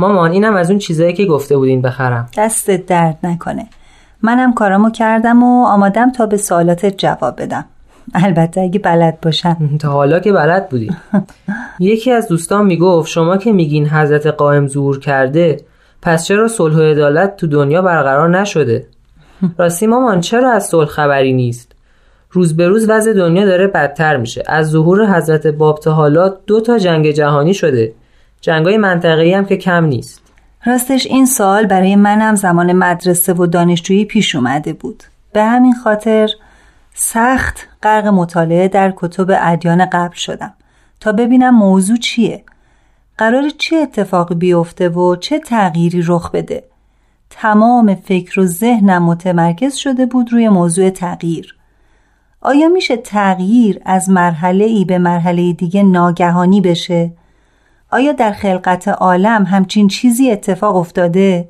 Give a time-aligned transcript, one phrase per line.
[0.00, 2.28] مامان اینم از اون چیزایی که گفته بودین بخرم.
[2.36, 3.66] دست درد نکنه.
[4.22, 7.64] منم کارامو کردم و آمادم تا به سوالاتت جواب بدم.
[8.14, 9.56] البته اگه بلد باشم.
[9.80, 10.90] تا حالا که بلد بودی.
[11.80, 15.60] یکی از دوستان می‌گفت شما که میگین حضرت قائم ظهور کرده
[16.02, 18.86] پس چرا صلح و عدالت تو دنیا برقرار نشده؟
[19.58, 21.72] راستی مامان چرا از صلح خبری نیست؟
[22.30, 24.42] روز به روز وضع دنیا داره بدتر میشه.
[24.46, 27.92] از ظهور حضرت باب تا حالا دو تا جنگ جهانی شده.
[28.40, 30.22] جنگای منطقه‌ای هم که کم نیست.
[30.64, 35.02] راستش این سوال برای منم زمان مدرسه و دانشجویی پیش اومده بود.
[35.32, 36.30] به همین خاطر
[36.94, 40.52] سخت غرق مطالعه در کتب ادیان قبل شدم
[41.00, 42.44] تا ببینم موضوع چیه.
[43.18, 46.64] قرار چه اتفاقی بیفته و چه تغییری رخ بده.
[47.30, 51.56] تمام فکر و ذهنم متمرکز شده بود روی موضوع تغییر.
[52.40, 57.10] آیا میشه تغییر از مرحله ای به مرحله دیگه ناگهانی بشه؟
[57.90, 61.48] آیا در خلقت عالم همچین چیزی اتفاق افتاده؟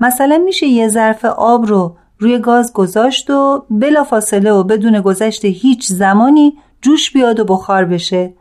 [0.00, 5.44] مثلا میشه یه ظرف آب رو روی گاز گذاشت و بلا فاصله و بدون گذشت
[5.44, 8.34] هیچ زمانی جوش بیاد و بخار بشه.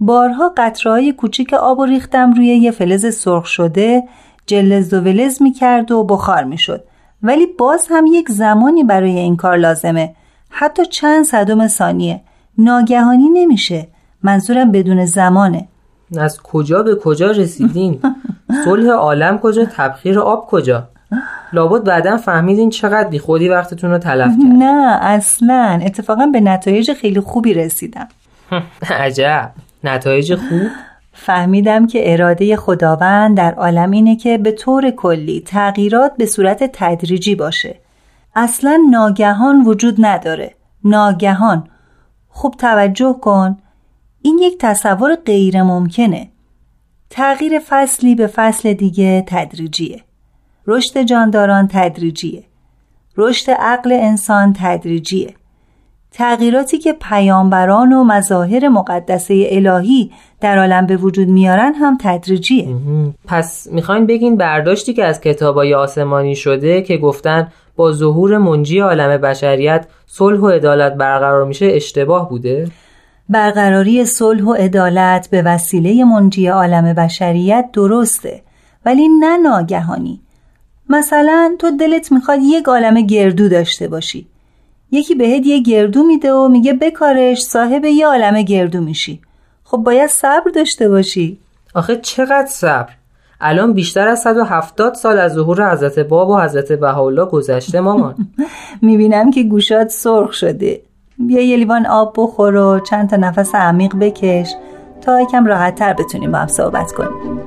[0.00, 4.02] بارها قطرهای کوچیک آب و ریختم روی یه فلز سرخ شده
[4.46, 6.84] جلز و ولز می کرد و بخار می شد.
[7.22, 10.14] ولی باز هم یک زمانی برای این کار لازمه.
[10.50, 12.20] حتی چند صدم ثانیه.
[12.58, 13.88] ناگهانی نمیشه.
[14.22, 15.68] منظورم بدون زمانه.
[16.18, 18.00] از کجا به کجا رسیدین؟
[18.64, 20.88] صلح عالم کجا؟ تبخیر آب کجا؟
[21.52, 25.80] لابد بعدا فهمیدین چقدر بی خودی وقتتون رو تلف کرد نه اصلا.
[25.84, 28.08] اتفاقا به نتایج خیلی خوبی رسیدم.
[28.90, 29.50] عجب.
[29.84, 30.68] نتایج خوب؟
[31.12, 37.34] فهمیدم که اراده خداوند در عالم اینه که به طور کلی تغییرات به صورت تدریجی
[37.34, 37.76] باشه.
[38.36, 40.54] اصلا ناگهان وجود نداره.
[40.84, 41.68] ناگهان.
[42.28, 43.56] خوب توجه کن.
[44.22, 46.28] این یک تصور غیر ممکنه.
[47.10, 50.00] تغییر فصلی به فصل دیگه تدریجیه.
[50.66, 52.44] رشد جانداران تدریجیه.
[53.16, 55.34] رشد عقل انسان تدریجیه.
[56.12, 60.10] تغییراتی که پیامبران و مظاهر مقدسه الهی
[60.40, 62.76] در عالم به وجود میارن هم تدریجیه.
[63.26, 69.16] پس می‌خواین بگین برداشتی که از کتابای آسمانی شده که گفتن با ظهور منجی عالم
[69.16, 72.68] بشریت صلح و عدالت برقرار میشه اشتباه بوده؟
[73.30, 78.42] برقراری صلح و عدالت به وسیله منجی عالم بشریت درسته
[78.84, 80.20] ولی نه ناگهانی.
[80.88, 84.26] مثلا تو دلت می‌خواد یک عالم گردو داشته باشی.
[84.90, 89.20] یکی بهت یه گردو میده و میگه بکارش صاحب یه عالم گردو میشی.
[89.64, 91.38] خب باید صبر داشته باشی.
[91.74, 92.90] آخه چقدر صبر؟
[93.40, 98.14] الان بیشتر از 170 سال از ظهور حضرت باب و حضرت بهاءالله گذشته مامان.
[98.82, 100.80] می‌بینم که گوشات سرخ شده.
[101.26, 104.54] بیا یه لیوان آب بخور و چند تا نفس عمیق بکش
[105.00, 107.40] تا یکم راحتتر بتونیم با هم صحبت کنیم.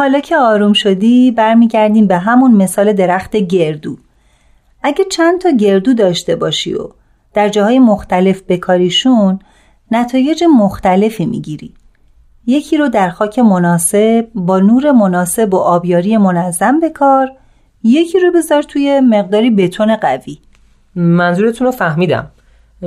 [0.00, 3.96] حالا که آروم شدی برمیگردیم به همون مثال درخت گردو.
[4.82, 6.88] اگه چند تا گردو داشته باشی و
[7.34, 9.38] در جاهای مختلف بکاریشون
[9.90, 11.74] نتایج مختلفی می‌گیری.
[12.46, 17.32] یکی رو در خاک مناسب با نور مناسب و آبیاری منظم بکار.
[17.82, 20.38] یکی رو بذار توی مقداری بتون قوی.
[20.94, 22.30] منظورتون رو فهمیدم.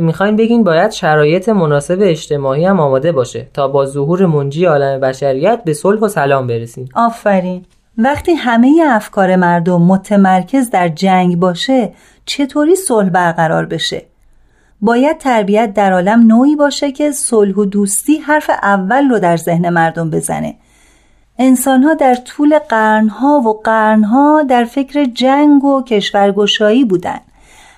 [0.02, 5.62] می‌خواین بگین باید شرایط مناسب اجتماعی هم آماده باشه تا با ظهور منجی عالم بشریت
[5.66, 6.90] به صلح و سلام برسیم.
[6.96, 7.66] آفرین.
[7.98, 11.92] وقتی همه افکار مردم متمرکز در جنگ باشه
[12.26, 14.06] چطوری صلح برقرار بشه؟
[14.82, 19.70] باید تربیت در عالم نوعی باشه که صلح و دوستی حرف اول رو در ذهن
[19.70, 20.56] مردم بزنه.
[21.40, 27.20] انسانها در طول قرنها و قرنها در فکر جنگ و کشورگشایی بودن.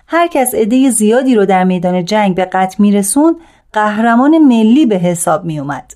[0.07, 3.37] هر کس عده زیادی رو در میدان جنگ به قتل میرسون
[3.73, 5.91] قهرمان ملی به حساب می اومد.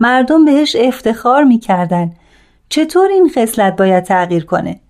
[0.00, 2.12] مردم بهش افتخار می‌کردن
[2.68, 4.80] چطور این خصلت باید تغییر کنه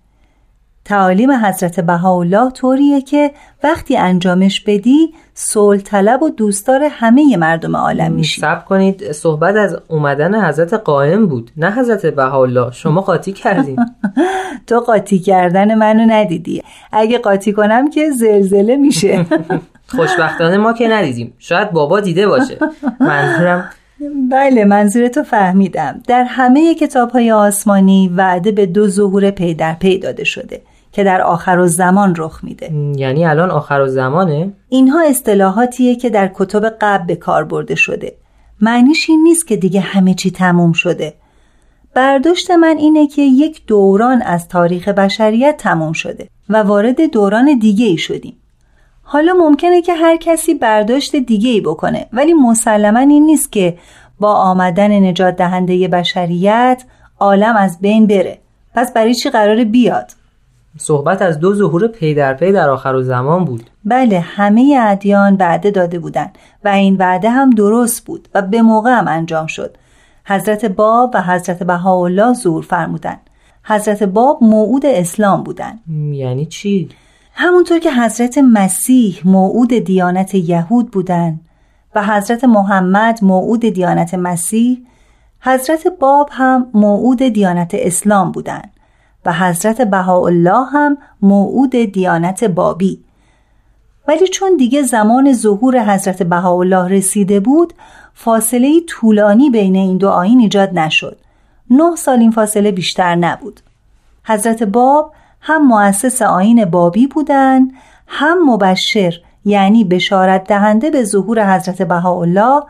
[0.85, 3.31] تعالیم حضرت بهاءالله طوریه که
[3.63, 8.41] وقتی انجامش بدی صلح طلب و دوستدار همه مردم عالم میشی.
[8.41, 12.71] سب کنید صحبت از اومدن حضرت قائم بود نه حضرت بهاءالله.
[12.71, 13.75] شما قاطی کردین.
[14.67, 16.63] تو قاطی کردن منو ندیدی.
[16.91, 19.25] اگه قاطی کنم که زلزله میشه.
[19.95, 21.33] خوشبختانه ما که ندیدیم.
[21.39, 22.57] شاید بابا دیده باشه.
[22.99, 23.69] منظورم
[24.31, 26.01] بله منظورتو فهمیدم.
[26.07, 30.61] در همه کتاب های آسمانی وعده به دو ظهور پی در پی داده شده.
[30.93, 32.71] که در آخر و زمان رخ میده.
[32.95, 38.15] یعنی الان آخر و زمانه؟ اینها اصطلاحاتیه که در کتب قبل به کار برده شده.
[38.61, 41.13] معنیش این نیست که دیگه همه چی تموم شده.
[41.93, 47.85] برداشت من اینه که یک دوران از تاریخ بشریت تموم شده و وارد دوران دیگه
[47.85, 48.37] ای شدیم.
[49.03, 53.77] حالا ممکنه که هر کسی برداشت دیگه ای بکنه ولی مسلما این نیست که
[54.19, 56.83] با آمدن نجات دهنده بشریت
[57.19, 58.39] عالم از بین بره.
[58.75, 60.11] پس برای چی قرار بیاد؟
[60.77, 63.69] صحبت از دو ظهور پی در پی در آخر و زمان بود.
[63.85, 68.91] بله همه ادیان وعده داده بودند و این وعده هم درست بود و به موقع
[68.91, 69.77] هم انجام شد.
[70.25, 73.29] حضرت باب و حضرت بهاءالله ظهور فرمودند.
[73.63, 75.79] حضرت باب موعود اسلام بودند.
[76.11, 76.89] یعنی چی؟
[77.33, 81.39] همونطور که حضرت مسیح موعود دیانت یهود بودند
[81.95, 84.81] و حضرت محمد موعود دیانت مسیح
[85.39, 88.72] حضرت باب هم موعود دیانت اسلام بودند.
[89.25, 93.03] و حضرت بهاءالله هم موعود دیانت بابی.
[94.07, 97.73] ولی چون دیگه زمان ظهور حضرت بهاءالله رسیده بود
[98.13, 101.17] فاصله طولانی بین این دو آین ایجاد نشد.
[101.69, 103.59] نه سال این فاصله بیشتر نبود.
[104.23, 107.71] حضرت باب هم مؤسس آین بابی بودند
[108.07, 109.13] هم مبشر
[109.45, 112.63] یعنی بشارت دهنده به ظهور حضرت بهاءالله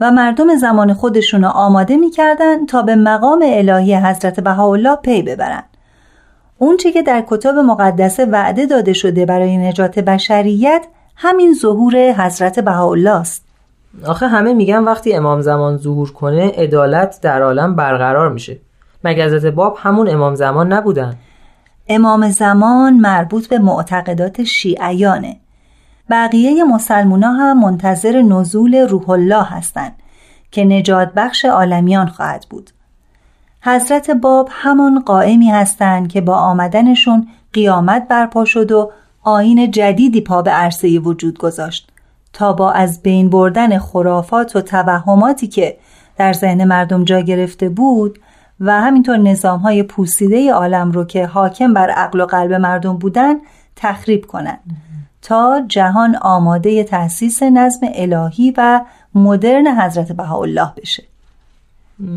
[0.00, 5.64] و مردم زمان خودشون آماده می‌کردند تا به مقام الهی حضرت بهاءالله پی ببرند
[6.58, 13.10] اونچه که در کتاب مقدسه وعده داده شده برای نجات بشریت همین ظهور حضرت بهاءالله
[13.10, 13.44] است.
[14.06, 18.58] آخه همه میگن وقتی امام زمان ظهور کنه عدالت در عالم برقرار میشه.
[19.04, 21.16] مگه حضرت باب همون امام زمان نبودن؟
[21.88, 25.36] امام زمان مربوط به معتقدات شیعیانه.
[26.10, 29.92] بقیه مسلمونا هم منتظر نزول روح الله هستند
[30.50, 32.70] که نجات بخش عالمیان خواهد بود.
[33.62, 38.90] حضرت باب همان قائمی هستند که با آمدنشون قیامت برپا شد و
[39.22, 41.90] آین جدیدی پا به عرصه وجود گذاشت
[42.32, 45.76] تا با از بین بردن خرافات و توهماتی که
[46.16, 48.18] در ذهن مردم جا گرفته بود
[48.60, 53.34] و همینطور نظام های پوسیده عالم رو که حاکم بر عقل و قلب مردم بودن
[53.76, 54.60] تخریب کنند
[55.22, 58.80] تا جهان آماده تأسیس نظم الهی و
[59.14, 61.07] مدرن حضرت بهاءالله بشه.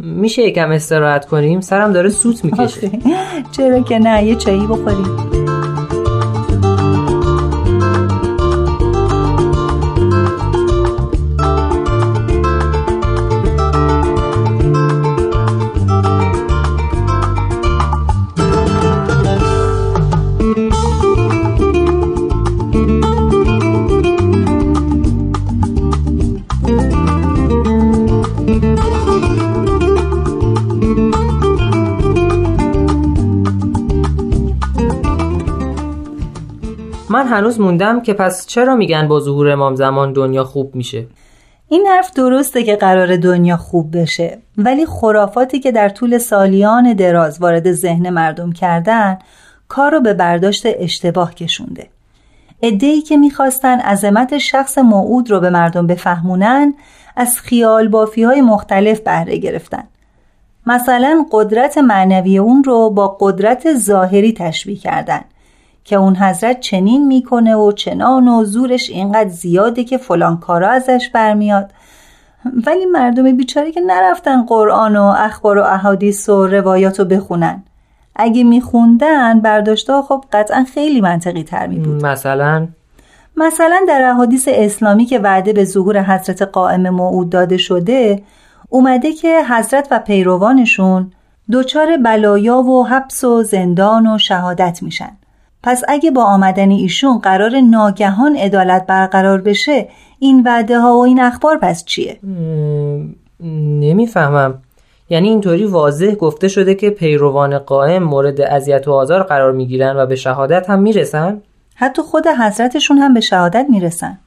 [0.03, 2.91] میشه یکم استراحت کنیم؟ سرم داره سوت می‌کشه.
[3.51, 5.30] چرا که نه یه چایی بخوریم.
[37.31, 41.07] هنوز موندم که پس چرا میگن با ظهور امام زمان دنیا خوب میشه؟
[41.69, 47.41] این حرف درسته که قرار دنیا خوب بشه ولی خرافاتی که در طول سالیان دراز
[47.41, 49.19] وارد ذهن مردم کردن
[49.67, 51.87] کار رو به برداشت اشتباه کشونده.
[52.61, 56.73] ادهی که می‌خواستن عظمت شخص موعود رو به مردم بفهمونن
[57.15, 59.83] از خیال بافی های مختلف بهره گرفتن.
[60.65, 65.21] مثلا قدرت معنوی اون رو با قدرت ظاهری تشبیه کردن.
[65.83, 71.09] که اون حضرت چنین می‌کنه و چنان و زورش اینقدر زیاده که فلان کارا ازش
[71.13, 71.71] برمیاد.
[72.67, 77.63] ولی مردم بیچاره که نرفتن قرآن و اخبار و احادیث و روایات رو بخونن.
[78.15, 82.67] اگه میخوندن برداشته خب قطعا خیلی منطقی تر می بود مثلا؟
[83.37, 88.23] مثلا در احادیث اسلامی که وعده به ظهور حضرت قائم موعود داده شده
[88.69, 91.11] اومده که حضرت و پیروانشون
[91.51, 95.17] دچار بلایا و حبس و زندان و شهادت میشن.
[95.63, 99.89] پس اگه با آمدن ایشون قرار ناگهان عدالت برقرار بشه
[100.19, 102.19] این وعده ها و این اخبار پس چیه؟
[103.79, 104.61] نمی‌فهمم
[105.09, 110.05] یعنی اینطوری واضح گفته شده که پیروان قائم مورد اذیت و آزار قرار می‌گیرن و
[110.05, 111.41] به شهادت هم می‌رسن؟
[111.75, 114.17] حتی خود حضرتشون هم به شهادت می‌رسن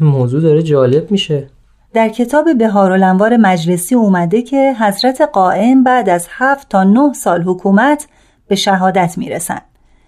[0.00, 1.46] موضوع داره جالب میشه
[1.94, 8.08] در کتاب بهارالانوار مجلسی اومده که حضرت قائم بعد از هفت تا نه سال حکومت
[8.48, 9.60] به شهادت می‌رسن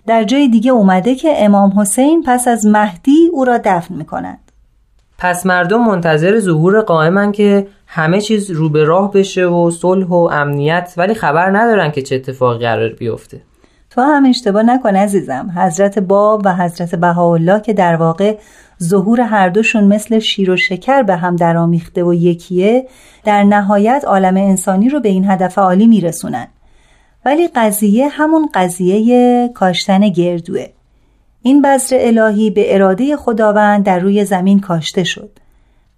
[0.06, 4.38] در جای دیگه اومده که امام حسین پس از مهدی او را دفن می‌کنند
[5.18, 10.28] پس مردم منتظر ظهور قائمن که همه چیز رو به راه بشه و صلح و
[10.32, 13.40] امنیت ولی خبر ندارن که چه اتفاقی قرار بیفته.
[13.90, 15.52] تو هم اشتباه نکن عزیزم.
[15.56, 18.36] حضرت باب و حضرت بهاءالله که در واقع
[18.82, 22.86] ظهور هر دوشون مثل شیر و شکر به هم درامیخته و یکیه
[23.24, 26.46] در نهایت عالم انسانی رو به این هدف عالی میرسونن.
[27.24, 30.66] ولی قضیه همون قضیه کاشتن گردوه
[31.42, 35.30] این بذر الهی به اراده خداوند در روی زمین کاشته شد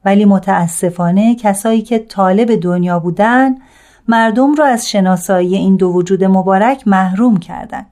[0.05, 3.55] ولی متاسفانه کسایی که طالب دنیا بودن
[4.09, 7.87] مردم را از شناسایی این دو وجود مبارک محروم کردند.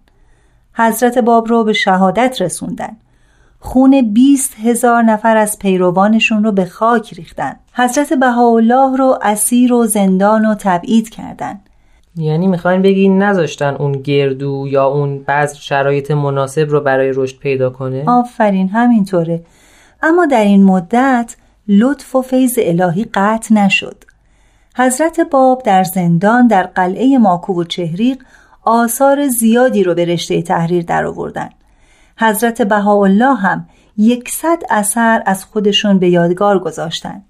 [0.73, 2.97] حضرت باب رو به شهادت رسوندن
[3.61, 9.87] خون بیست هزار نفر از پیروانشون رو به خاک ریختن حضرت بهاءالله رو اسیر و
[9.87, 11.69] زندان و تبعید کردند.
[12.17, 17.71] یعنی می‌خواین بگین نذاشتن اون گردو یا اون بعض شرایط مناسب رو برای رشد پیدا
[17.71, 19.45] کنه؟ آفرین همینطوره
[20.03, 21.37] اما در این مدت
[21.69, 24.05] لطف و فیض الهی قطع نشد
[24.77, 28.19] حضرت باب در زندان در قلعه ماکو و چهریق
[28.65, 31.49] آثار زیادی رو به رشته تحریر درآوردن.
[32.19, 37.23] حضرت بهاءالله هم یکصد اثر از خودشون به یادگار گذاشتن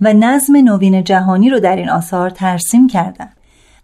[0.00, 3.36] و نظم نوین جهانی رو در این آثار ترسیم کردند.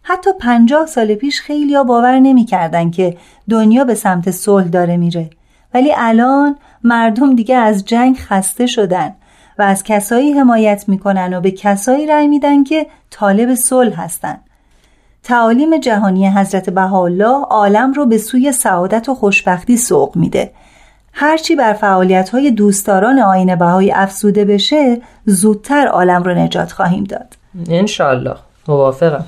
[0.02, 3.16] حتی پنجاه سال پیش خیلی ها باور نمی‌کردن که
[3.50, 5.30] دنیا به سمت صلح داره میره.
[5.74, 9.14] ولی الان مردم دیگه از جنگ خسته شدن
[9.58, 14.40] و از کسایی حمایت می‌کنن و به کسایی رأی میدن که طالب صلح هستن.
[15.22, 20.50] تعالیم جهانی حضرت بهاءالله عالم رو به سوی سعادت و خوشبختی سوق میده.
[21.12, 27.36] هرچی بر فعالیت های دوستداران آین بهایی افسوده بشه زودتر عالم رو نجات خواهیم داد.
[27.68, 28.36] انشالله
[28.68, 29.24] موافقم.